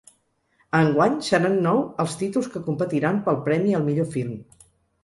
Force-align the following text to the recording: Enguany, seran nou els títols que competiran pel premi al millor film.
Enguany, 0.77 1.17
seran 1.27 1.59
nou 1.67 1.83
els 2.05 2.17
títols 2.23 2.51
que 2.55 2.65
competiran 2.71 3.21
pel 3.29 3.41
premi 3.51 3.79
al 3.83 3.89
millor 3.93 4.15
film. 4.19 4.39